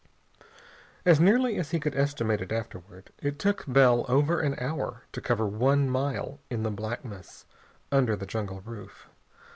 [1.05, 5.21] As nearly as he could estimate it afterward, it took Bell over an hour to
[5.21, 7.45] cover one mile in the blackness
[7.91, 9.07] under the jungle roof.